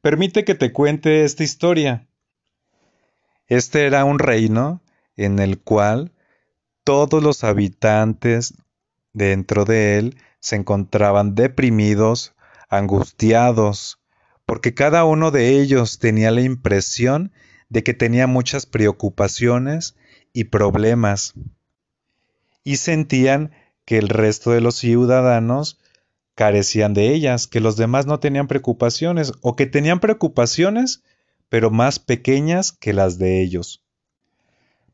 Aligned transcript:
permite 0.00 0.44
que 0.44 0.54
te 0.54 0.72
cuente 0.72 1.24
esta 1.24 1.44
historia. 1.44 2.06
Este 3.48 3.86
era 3.86 4.04
un 4.04 4.18
reino 4.18 4.82
en 5.16 5.38
el 5.38 5.60
cual 5.60 6.12
todos 6.84 7.22
los 7.22 7.44
habitantes 7.44 8.54
dentro 9.12 9.64
de 9.64 9.98
él 9.98 10.18
se 10.40 10.56
encontraban 10.56 11.34
deprimidos, 11.34 12.34
angustiados, 12.68 13.98
porque 14.44 14.74
cada 14.74 15.04
uno 15.04 15.30
de 15.30 15.60
ellos 15.60 15.98
tenía 15.98 16.30
la 16.30 16.42
impresión 16.42 17.32
de 17.68 17.82
que 17.82 17.94
tenía 17.94 18.26
muchas 18.26 18.66
preocupaciones 18.66 19.96
y 20.32 20.44
problemas, 20.44 21.34
y 22.62 22.76
sentían 22.76 23.52
que 23.84 23.98
el 23.98 24.08
resto 24.08 24.50
de 24.50 24.60
los 24.60 24.76
ciudadanos 24.76 25.80
carecían 26.36 26.92
de 26.92 27.14
ellas, 27.14 27.46
que 27.46 27.60
los 27.60 27.76
demás 27.76 28.06
no 28.06 28.20
tenían 28.20 28.46
preocupaciones, 28.46 29.32
o 29.40 29.56
que 29.56 29.64
tenían 29.66 30.00
preocupaciones, 30.00 31.02
pero 31.48 31.70
más 31.70 31.98
pequeñas 31.98 32.72
que 32.72 32.92
las 32.92 33.18
de 33.18 33.40
ellos. 33.40 33.82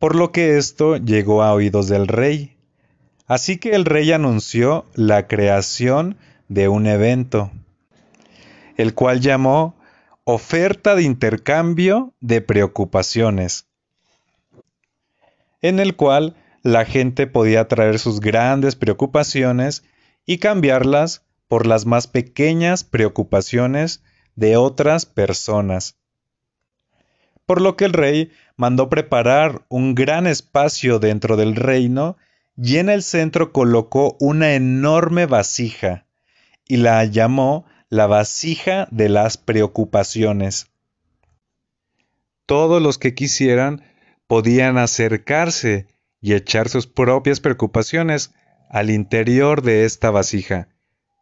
Por 0.00 0.16
lo 0.16 0.32
que 0.32 0.58
esto 0.58 0.96
llegó 0.96 1.44
a 1.44 1.54
oídos 1.54 1.88
del 1.88 2.08
rey. 2.08 2.56
Así 3.26 3.56
que 3.56 3.70
el 3.70 3.84
rey 3.84 4.10
anunció 4.10 4.84
la 4.94 5.28
creación 5.28 6.18
de 6.48 6.68
un 6.68 6.88
evento, 6.88 7.52
el 8.76 8.94
cual 8.94 9.20
llamó 9.20 9.76
oferta 10.24 10.96
de 10.96 11.04
intercambio 11.04 12.14
de 12.20 12.40
preocupaciones, 12.40 13.68
en 15.62 15.78
el 15.78 15.94
cual 15.94 16.34
la 16.62 16.84
gente 16.84 17.28
podía 17.28 17.68
traer 17.68 18.00
sus 18.00 18.20
grandes 18.20 18.74
preocupaciones 18.74 19.84
y 20.26 20.38
cambiarlas 20.38 21.27
por 21.48 21.66
las 21.66 21.86
más 21.86 22.06
pequeñas 22.06 22.84
preocupaciones 22.84 24.02
de 24.36 24.56
otras 24.56 25.06
personas. 25.06 25.96
Por 27.46 27.60
lo 27.60 27.76
que 27.76 27.86
el 27.86 27.94
rey 27.94 28.30
mandó 28.56 28.90
preparar 28.90 29.64
un 29.68 29.94
gran 29.94 30.26
espacio 30.26 30.98
dentro 30.98 31.36
del 31.36 31.56
reino 31.56 32.16
y 32.56 32.76
en 32.76 32.90
el 32.90 33.02
centro 33.02 33.52
colocó 33.52 34.16
una 34.20 34.54
enorme 34.54 35.26
vasija 35.26 36.06
y 36.66 36.76
la 36.76 37.04
llamó 37.04 37.64
la 37.88 38.06
vasija 38.06 38.86
de 38.90 39.08
las 39.08 39.38
preocupaciones. 39.38 40.70
Todos 42.44 42.82
los 42.82 42.98
que 42.98 43.14
quisieran 43.14 43.82
podían 44.26 44.76
acercarse 44.76 45.86
y 46.20 46.34
echar 46.34 46.68
sus 46.68 46.86
propias 46.86 47.40
preocupaciones 47.40 48.34
al 48.68 48.90
interior 48.90 49.62
de 49.62 49.84
esta 49.84 50.10
vasija, 50.10 50.68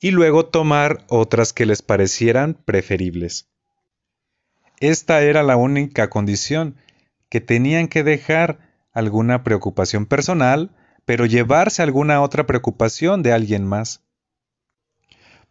y 0.00 0.10
luego 0.10 0.46
tomar 0.46 1.04
otras 1.08 1.52
que 1.52 1.66
les 1.66 1.82
parecieran 1.82 2.54
preferibles. 2.54 3.48
Esta 4.80 5.22
era 5.22 5.42
la 5.42 5.56
única 5.56 6.08
condición, 6.08 6.76
que 7.28 7.40
tenían 7.40 7.88
que 7.88 8.04
dejar 8.04 8.58
alguna 8.92 9.44
preocupación 9.44 10.06
personal, 10.06 10.74
pero 11.04 11.26
llevarse 11.26 11.82
alguna 11.82 12.22
otra 12.22 12.46
preocupación 12.46 13.22
de 13.22 13.32
alguien 13.32 13.66
más 13.66 14.02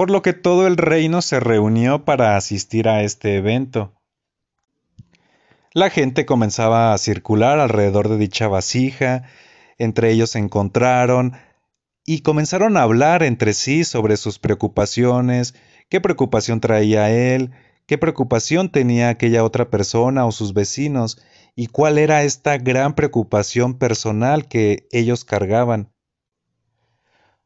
por 0.00 0.10
lo 0.10 0.22
que 0.22 0.32
todo 0.32 0.66
el 0.66 0.78
reino 0.78 1.20
se 1.20 1.40
reunió 1.40 2.06
para 2.06 2.38
asistir 2.38 2.88
a 2.88 3.02
este 3.02 3.36
evento. 3.36 3.92
La 5.74 5.90
gente 5.90 6.24
comenzaba 6.24 6.94
a 6.94 6.96
circular 6.96 7.60
alrededor 7.60 8.08
de 8.08 8.16
dicha 8.16 8.48
vasija, 8.48 9.24
entre 9.76 10.10
ellos 10.10 10.30
se 10.30 10.38
encontraron 10.38 11.34
y 12.04 12.20
comenzaron 12.20 12.76
a 12.76 12.82
hablar 12.82 13.22
entre 13.22 13.52
sí 13.52 13.84
sobre 13.84 14.16
sus 14.16 14.38
preocupaciones, 14.38 15.54
qué 15.88 16.00
preocupación 16.00 16.60
traía 16.60 17.10
él, 17.10 17.52
qué 17.86 17.98
preocupación 17.98 18.70
tenía 18.70 19.08
aquella 19.08 19.44
otra 19.44 19.70
persona 19.70 20.24
o 20.26 20.32
sus 20.32 20.54
vecinos, 20.54 21.22
y 21.56 21.66
cuál 21.66 21.98
era 21.98 22.22
esta 22.22 22.56
gran 22.58 22.94
preocupación 22.94 23.74
personal 23.74 24.48
que 24.48 24.88
ellos 24.92 25.24
cargaban. 25.24 25.92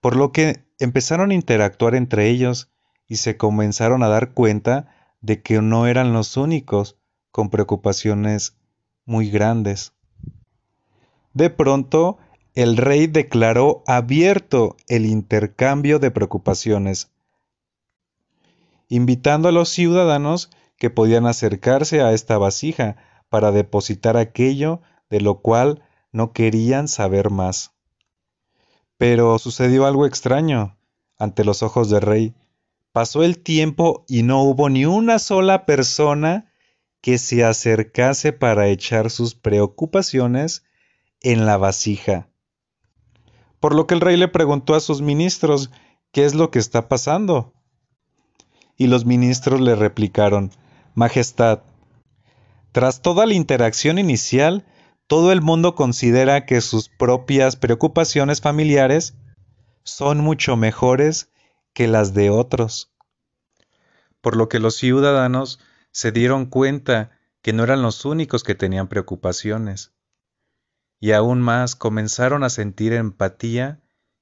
Por 0.00 0.16
lo 0.16 0.32
que 0.32 0.64
empezaron 0.78 1.30
a 1.30 1.34
interactuar 1.34 1.94
entre 1.94 2.28
ellos 2.28 2.72
y 3.06 3.16
se 3.16 3.36
comenzaron 3.36 4.02
a 4.02 4.08
dar 4.08 4.32
cuenta 4.32 4.88
de 5.20 5.42
que 5.42 5.62
no 5.62 5.86
eran 5.86 6.12
los 6.12 6.36
únicos 6.36 6.98
con 7.30 7.48
preocupaciones 7.48 8.58
muy 9.06 9.30
grandes. 9.30 9.92
De 11.32 11.48
pronto, 11.48 12.18
el 12.54 12.76
rey 12.76 13.06
declaró 13.06 13.82
abierto 13.86 14.76
el 14.86 15.06
intercambio 15.06 15.98
de 15.98 16.10
preocupaciones, 16.10 17.10
invitando 18.88 19.48
a 19.48 19.52
los 19.52 19.70
ciudadanos 19.70 20.50
que 20.76 20.90
podían 20.90 21.26
acercarse 21.26 22.02
a 22.02 22.12
esta 22.12 22.36
vasija 22.36 22.96
para 23.30 23.52
depositar 23.52 24.18
aquello 24.18 24.82
de 25.08 25.22
lo 25.22 25.40
cual 25.40 25.82
no 26.12 26.32
querían 26.32 26.88
saber 26.88 27.30
más. 27.30 27.72
Pero 28.98 29.38
sucedió 29.38 29.86
algo 29.86 30.04
extraño 30.04 30.76
ante 31.18 31.44
los 31.44 31.62
ojos 31.62 31.88
del 31.88 32.02
rey. 32.02 32.34
Pasó 32.92 33.22
el 33.22 33.38
tiempo 33.38 34.04
y 34.06 34.24
no 34.24 34.42
hubo 34.42 34.68
ni 34.68 34.84
una 34.84 35.18
sola 35.18 35.64
persona 35.64 36.52
que 37.00 37.16
se 37.16 37.44
acercase 37.44 38.34
para 38.34 38.68
echar 38.68 39.08
sus 39.08 39.34
preocupaciones 39.34 40.64
en 41.22 41.46
la 41.46 41.56
vasija. 41.56 42.28
Por 43.62 43.76
lo 43.76 43.86
que 43.86 43.94
el 43.94 44.00
rey 44.00 44.16
le 44.16 44.26
preguntó 44.26 44.74
a 44.74 44.80
sus 44.80 45.02
ministros 45.02 45.70
qué 46.10 46.24
es 46.24 46.34
lo 46.34 46.50
que 46.50 46.58
está 46.58 46.88
pasando. 46.88 47.54
Y 48.76 48.88
los 48.88 49.04
ministros 49.04 49.60
le 49.60 49.76
replicaron, 49.76 50.50
Majestad, 50.96 51.60
tras 52.72 53.02
toda 53.02 53.24
la 53.24 53.34
interacción 53.34 54.00
inicial, 54.00 54.66
todo 55.06 55.30
el 55.30 55.42
mundo 55.42 55.76
considera 55.76 56.44
que 56.44 56.60
sus 56.60 56.88
propias 56.88 57.54
preocupaciones 57.54 58.40
familiares 58.40 59.14
son 59.84 60.18
mucho 60.18 60.56
mejores 60.56 61.30
que 61.72 61.86
las 61.86 62.14
de 62.14 62.30
otros. 62.30 62.92
Por 64.20 64.34
lo 64.34 64.48
que 64.48 64.58
los 64.58 64.74
ciudadanos 64.74 65.60
se 65.92 66.10
dieron 66.10 66.46
cuenta 66.46 67.12
que 67.42 67.52
no 67.52 67.62
eran 67.62 67.82
los 67.82 68.04
únicos 68.06 68.42
que 68.42 68.56
tenían 68.56 68.88
preocupaciones. 68.88 69.92
Y 71.02 71.10
aún 71.10 71.40
más 71.40 71.74
comenzaron 71.74 72.44
a 72.44 72.48
sentir 72.48 72.92
empatía 72.92 73.80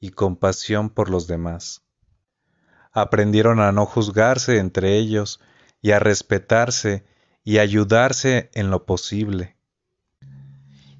y 0.00 0.08
compasión 0.12 0.88
por 0.88 1.10
los 1.10 1.26
demás. 1.26 1.82
Aprendieron 2.92 3.60
a 3.60 3.72
no 3.72 3.84
juzgarse 3.84 4.56
entre 4.56 4.96
ellos 4.96 5.38
y 5.82 5.90
a 5.90 5.98
respetarse 5.98 7.04
y 7.44 7.58
ayudarse 7.58 8.50
en 8.54 8.70
lo 8.70 8.86
posible 8.86 9.58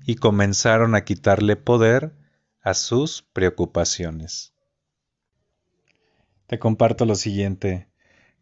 y 0.05 0.17
comenzaron 0.17 0.95
a 0.95 1.05
quitarle 1.07 1.57
poder 1.57 2.13
a 2.61 2.75
sus 2.75 3.23
preocupaciones. 3.33 4.53
Te 6.49 6.59
comparto 6.59 7.07
lo 7.07 7.15
siguiente. 7.15 7.89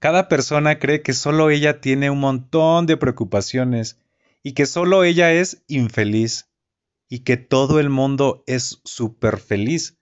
Cada 0.00 0.26
persona 0.26 0.80
cree 0.80 1.02
que 1.02 1.12
solo 1.12 1.50
ella 1.50 1.80
tiene 1.80 2.10
un 2.10 2.19
montón 2.19 2.86
de 2.86 2.96
preocupaciones 2.96 4.00
y 4.42 4.52
que 4.54 4.66
solo 4.66 5.04
ella 5.04 5.30
es 5.30 5.62
infeliz 5.69 6.50
y 7.10 7.19
que 7.21 7.37
todo 7.37 7.81
el 7.81 7.91
mundo 7.91 8.44
es 8.47 8.81
súper 8.84 9.38
feliz. 9.38 9.98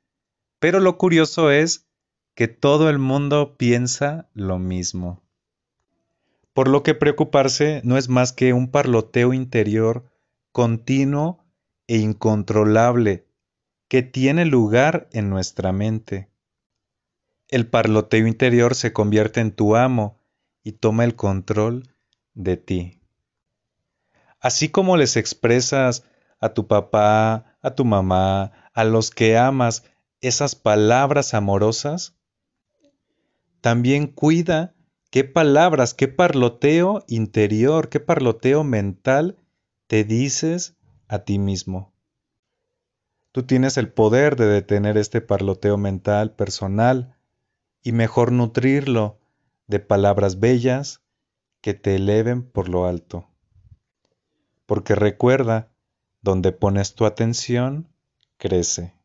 Pero 0.60 0.78
lo 0.78 0.98
curioso 0.98 1.50
es 1.50 1.88
que 2.34 2.46
todo 2.46 2.90
el 2.90 2.98
mundo 2.98 3.56
piensa 3.56 4.28
lo 4.34 4.58
mismo. 4.60 5.24
Por 6.52 6.68
lo 6.68 6.82
que 6.82 6.94
preocuparse 6.94 7.80
no 7.82 7.96
es 7.96 8.08
más 8.08 8.32
que 8.32 8.52
un 8.52 8.70
parloteo 8.70 9.32
interior 9.32 10.04
continuo 10.52 11.44
e 11.86 11.96
incontrolable 11.96 13.26
que 13.88 14.02
tiene 14.02 14.44
lugar 14.44 15.08
en 15.12 15.30
nuestra 15.30 15.72
mente. 15.72 16.28
El 17.48 17.66
parloteo 17.66 18.26
interior 18.26 18.74
se 18.74 18.92
convierte 18.92 19.40
en 19.40 19.52
tu 19.52 19.76
amo 19.76 20.20
y 20.62 20.72
toma 20.72 21.04
el 21.04 21.16
control 21.16 21.94
de 22.34 22.58
ti. 22.58 23.00
Así 24.40 24.68
como 24.68 24.98
les 24.98 25.16
expresas 25.16 26.04
a 26.40 26.50
tu 26.50 26.66
papá, 26.66 27.56
a 27.62 27.74
tu 27.74 27.84
mamá, 27.84 28.52
a 28.74 28.84
los 28.84 29.10
que 29.10 29.36
amas 29.36 29.84
esas 30.20 30.54
palabras 30.54 31.34
amorosas, 31.34 32.16
también 33.60 34.06
cuida 34.06 34.74
qué 35.10 35.24
palabras, 35.24 35.94
qué 35.94 36.08
parloteo 36.08 37.04
interior, 37.08 37.88
qué 37.88 38.00
parloteo 38.00 38.64
mental 38.64 39.36
te 39.86 40.04
dices 40.04 40.76
a 41.08 41.20
ti 41.20 41.38
mismo. 41.38 41.92
Tú 43.32 43.42
tienes 43.44 43.76
el 43.76 43.92
poder 43.92 44.36
de 44.36 44.46
detener 44.46 44.96
este 44.96 45.20
parloteo 45.20 45.76
mental 45.76 46.34
personal 46.34 47.16
y 47.82 47.92
mejor 47.92 48.32
nutrirlo 48.32 49.18
de 49.66 49.80
palabras 49.80 50.40
bellas 50.40 51.02
que 51.60 51.74
te 51.74 51.96
eleven 51.96 52.42
por 52.42 52.68
lo 52.68 52.86
alto. 52.86 53.28
Porque 54.66 54.94
recuerda, 54.94 55.67
donde 56.20 56.52
pones 56.52 56.94
tu 56.94 57.06
atención, 57.06 57.88
crece. 58.36 58.97